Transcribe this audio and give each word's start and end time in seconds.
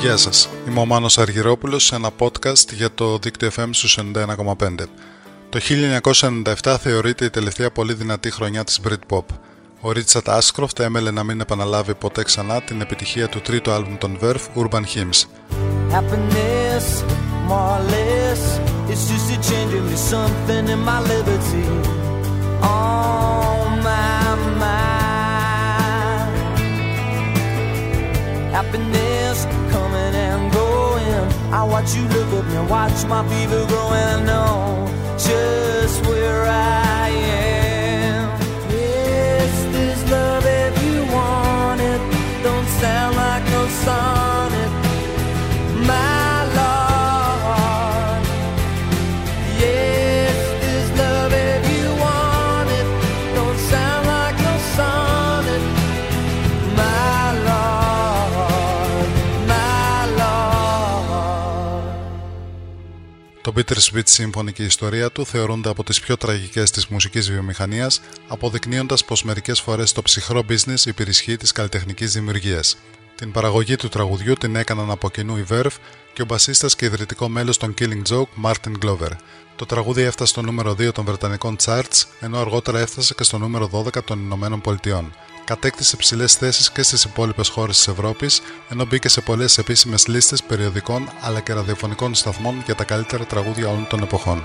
Γεια 0.00 0.16
σας, 0.16 0.48
είμαι 0.68 0.80
ο 0.80 0.86
Μάνος 0.86 1.18
Αργυρόπουλος 1.18 1.84
σε 1.84 1.94
ένα 1.94 2.10
podcast 2.18 2.72
για 2.72 2.94
το 2.94 3.18
δίκτυο 3.18 3.50
FM 3.56 3.68
στους 3.70 3.98
91,5. 3.98 4.88
Το 5.48 5.60
1997 6.62 6.76
θεωρείται 6.80 7.24
η 7.24 7.30
τελευταία 7.30 7.70
πολύ 7.70 7.94
δυνατή 7.94 8.30
χρονιά 8.30 8.64
της 8.64 8.80
Britpop. 8.88 9.24
Ο 9.80 9.92
Ρίτσαρτ 9.92 10.28
Άσκροφτ 10.28 10.80
έμελε 10.80 11.10
να 11.10 11.22
μην 11.22 11.40
επαναλάβει 11.40 11.94
ποτέ 11.94 12.22
ξανά 12.22 12.62
την 12.62 12.80
επιτυχία 12.80 13.28
του 13.28 13.40
τρίτου 13.40 13.70
άλμπουμ 13.70 13.96
των 13.98 14.18
Verve, 14.22 14.46
Urban 14.56 14.82
Hymns. 14.94 15.24
Happiness, 15.92 16.86
more 17.48 17.70
or 17.76 17.82
less, 17.94 18.42
it's 18.90 19.04
just 19.10 19.26
a 19.34 19.38
change 19.48 19.72
of 19.78 19.84
me 19.90 19.96
something 20.12 20.64
in 20.74 20.80
my 20.88 20.98
liberty. 21.12 21.66
On 22.62 23.68
my 23.86 24.34
mind. 24.62 24.90
Happiness 28.56 28.99
watch 31.70 31.94
you 31.94 32.02
look 32.08 32.44
up 32.44 32.50
and 32.50 32.68
watch 32.68 33.04
my 33.06 33.26
fever 33.28 33.64
growing. 33.66 33.92
I 33.92 34.24
know 34.24 34.86
just 35.16 36.04
where 36.06 36.44
I 36.46 36.89
Το 63.42 63.52
Bittersweet 63.56 64.02
Symphony 64.16 64.52
και 64.52 64.62
η 64.62 64.64
ιστορία 64.64 65.10
του 65.10 65.26
θεωρούνται 65.26 65.68
από 65.68 65.84
τις 65.84 66.00
πιο 66.00 66.16
τραγικές 66.16 66.70
της 66.70 66.86
μουσικής 66.86 67.30
βιομηχανίας, 67.30 68.00
αποδεικνύοντας 68.28 69.04
πως 69.04 69.22
μερικές 69.24 69.60
φορές 69.60 69.92
το 69.92 70.02
ψυχρό 70.02 70.44
business 70.48 70.86
υπερισχύει 70.86 71.36
της 71.36 71.52
καλλιτεχνικής 71.52 72.12
δημιουργίας. 72.12 72.76
Την 73.20 73.30
παραγωγή 73.30 73.76
του 73.76 73.88
τραγουδιού 73.88 74.34
την 74.34 74.56
έκαναν 74.56 74.90
από 74.90 75.10
κοινού 75.10 75.36
η 75.36 75.44
Verve 75.50 75.76
και 76.12 76.22
ο 76.22 76.24
μπασίστας 76.24 76.76
και 76.76 76.84
ιδρυτικό 76.84 77.28
μέλος 77.28 77.56
των 77.56 77.74
Killing 77.78 78.02
Joke, 78.08 78.44
Martin 78.44 78.84
Glover. 78.84 79.10
Το 79.56 79.66
τραγούδι 79.66 80.02
έφτασε 80.02 80.30
στο 80.30 80.42
νούμερο 80.42 80.72
2 80.72 80.92
των 80.92 81.04
Βρετανικών 81.04 81.56
charts, 81.64 82.04
ενώ 82.20 82.38
αργότερα 82.38 82.78
έφτασε 82.78 83.14
και 83.14 83.22
στο 83.22 83.38
νούμερο 83.38 83.70
12 83.72 84.02
των 84.04 84.20
Ηνωμένων 84.20 84.60
Πολιτειών. 84.60 85.14
Κατέκτησε 85.44 85.96
ψηλές 85.96 86.34
θέσεις 86.34 86.70
και 86.70 86.82
στις 86.82 87.04
υπόλοιπες 87.04 87.48
χώρες 87.48 87.76
της 87.76 87.88
Ευρώπης, 87.88 88.40
ενώ 88.68 88.84
μπήκε 88.84 89.08
σε 89.08 89.20
πολλές 89.20 89.58
επίσημες 89.58 90.06
λίστες 90.06 90.42
περιοδικών 90.42 91.08
αλλά 91.20 91.40
και 91.40 91.52
ραδιοφωνικών 91.52 92.14
σταθμών 92.14 92.62
για 92.64 92.74
τα 92.74 92.84
καλύτερα 92.84 93.24
τραγούδια 93.24 93.68
όλων 93.68 93.86
των 93.86 94.02
εποχών. 94.02 94.44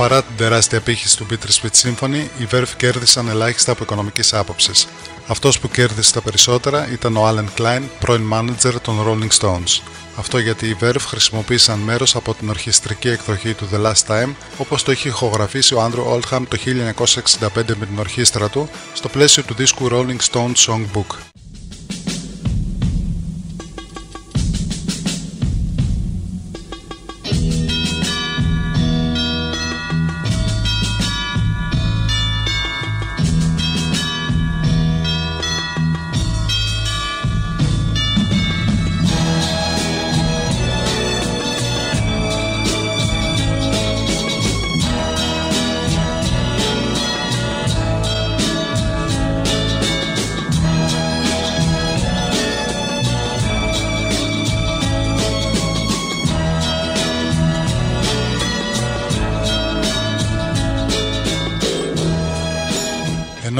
Παρά 0.00 0.22
την 0.22 0.36
τεράστια 0.36 0.78
απήχηση 0.78 1.16
του 1.16 1.26
Bittersweet 1.30 1.82
Symphony, 1.82 2.26
οι 2.38 2.46
Verve 2.50 2.68
κέρδισαν 2.76 3.28
ελάχιστα 3.28 3.72
από 3.72 3.82
οικονομικής 3.82 4.32
άποψης. 4.34 4.86
Αυτός 5.26 5.58
που 5.58 5.68
κέρδισε 5.68 6.12
τα 6.12 6.20
περισσότερα 6.20 6.88
ήταν 6.92 7.16
ο 7.16 7.28
Alan 7.28 7.60
Klein, 7.60 7.82
πρώην 8.00 8.30
manager 8.32 8.74
των 8.82 8.98
Rolling 9.06 9.38
Stones. 9.40 9.82
Αυτό 10.16 10.38
γιατί 10.38 10.66
οι 10.66 10.76
Verve 10.80 11.04
χρησιμοποίησαν 11.06 11.78
μέρος 11.78 12.16
από 12.16 12.34
την 12.34 12.48
ορχιστρική 12.48 13.08
εκδοχή 13.08 13.54
του 13.54 13.68
The 13.72 13.86
Last 13.86 14.06
Time, 14.06 14.34
όπως 14.58 14.82
το 14.82 14.92
είχε 14.92 15.08
ηχογραφήσει 15.08 15.74
ο 15.74 15.84
Andrew 15.84 16.14
Oldham 16.14 16.42
το 16.48 16.56
1965 16.56 17.48
με 17.76 17.86
την 17.86 17.98
ορχήστρα 17.98 18.48
του, 18.48 18.68
στο 18.94 19.08
πλαίσιο 19.08 19.42
του 19.42 19.54
δίσκου 19.54 19.88
Rolling 19.90 20.32
Stone 20.32 20.52
Songbook. 20.66 21.29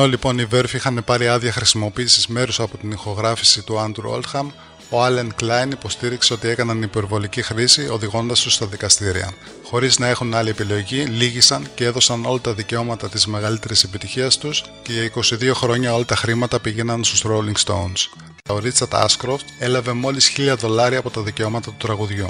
Ενώ 0.01 0.09
λοιπόν 0.09 0.39
οι 0.39 0.47
Verve 0.53 0.75
είχαν 0.75 1.03
πάρει 1.05 1.29
άδεια 1.29 1.53
χρησιμοποίησης 1.53 2.27
μέρους 2.27 2.61
από 2.61 2.77
την 2.77 2.91
ηχογράφηση 2.91 3.63
του 3.63 3.75
Andrew 3.75 4.15
Oldham, 4.15 4.47
ο 4.91 5.05
Allen 5.05 5.29
Klein 5.41 5.73
υποστήριξε 5.73 6.33
ότι 6.33 6.49
έκαναν 6.49 6.83
υπερβολική 6.83 7.43
χρήση 7.43 7.89
οδηγώντας 7.89 8.41
τους 8.41 8.55
στα 8.55 8.67
δικαστήρια. 8.67 9.33
Χωρίς 9.65 9.99
να 9.99 10.07
έχουν 10.07 10.35
άλλη 10.35 10.49
επιλογή, 10.49 11.05
λύγησαν 11.05 11.69
και 11.75 11.85
έδωσαν 11.85 12.25
όλα 12.25 12.41
τα 12.41 12.53
δικαιώματα 12.53 13.09
της 13.09 13.27
μεγαλύτερης 13.27 13.85
επιτυχίας 13.85 14.39
τους 14.39 14.65
και 14.83 14.93
για 14.93 15.03
22 15.03 15.55
χρόνια 15.55 15.95
όλα 15.95 16.05
τα 16.05 16.17
χρήματα 16.17 16.61
πήγαιναν 16.61 17.05
στους 17.05 17.25
Rolling 17.27 17.65
Stones. 17.67 18.25
Ο 18.49 18.59
Richard 18.63 19.07
Ashcroft 19.07 19.45
έλαβε 19.59 19.93
μόλις 19.93 20.33
1000 20.37 20.57
δολάρια 20.59 20.99
από 20.99 21.11
τα 21.11 21.21
δικαιώματα 21.21 21.71
του 21.71 21.87
τραγουδιού. 21.87 22.29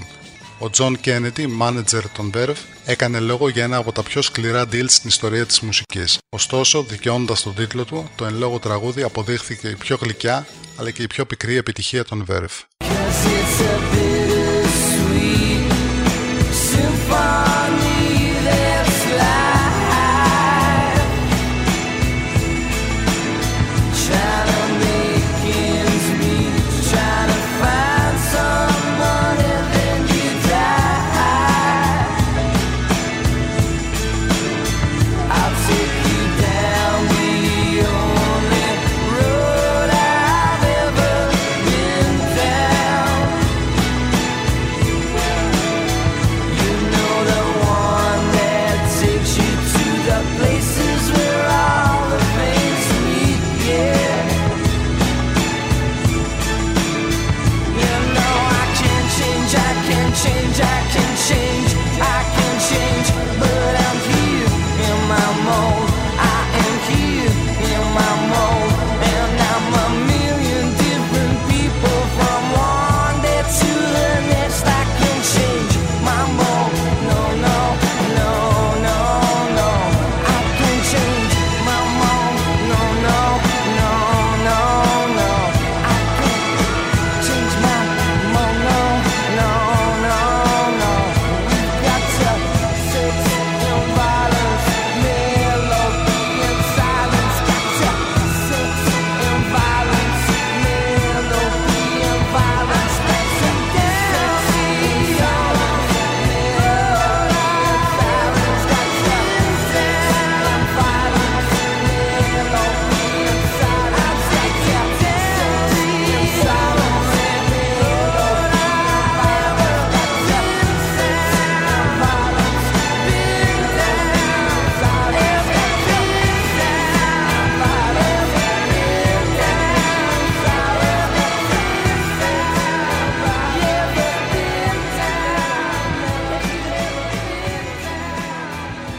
Ο 0.63 0.71
John 0.77 0.93
Kennedy, 1.05 1.47
manager 1.61 2.03
των 2.17 2.31
Verve, 2.35 2.57
έκανε 2.85 3.21
λόγο 3.21 3.49
για 3.49 3.65
ένα 3.65 3.77
από 3.77 3.93
τα 3.93 4.03
πιο 4.03 4.23
σκληρά 4.23 4.65
deals 4.73 4.89
στην 4.89 5.09
ιστορία 5.09 5.47
της 5.47 5.61
μουσικής. 5.61 6.19
Ωστόσο, 6.29 6.83
δικαιώνοντας 6.83 7.43
τον 7.43 7.55
τίτλο 7.55 7.85
του, 7.85 8.11
το 8.17 8.25
εν 8.25 8.35
λόγω 8.35 8.59
τραγούδι 8.59 9.03
αποδείχθηκε 9.03 9.69
η 9.69 9.77
πιο 9.77 9.99
γλυκιά 10.01 10.47
αλλά 10.77 10.91
και 10.91 11.03
η 11.03 11.07
πιο 11.07 11.25
πικρή 11.25 11.57
επιτυχία 11.57 12.05
των 12.05 12.27
Verve. 12.29 12.90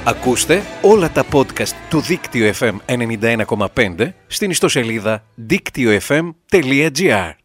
Ακούστε 0.06 0.62
όλα 0.82 1.10
τα 1.10 1.26
podcast 1.32 1.74
του 1.90 2.00
Δίκτυο 2.02 2.54
FM 2.60 2.76
91,5 3.76 4.12
στην 4.28 4.50
ιστοσελίδα 4.50 5.24
δίκτυοfm.gr 5.50 7.41